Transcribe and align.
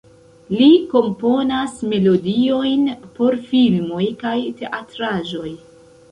Li 0.59 0.67
komponas 0.93 1.75
melodiojn 1.91 2.87
por 3.19 3.37
filmoj 3.49 4.01
kaj 4.23 4.33
teatraĵoj. 4.63 5.53